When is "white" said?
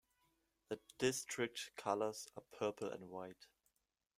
3.07-3.45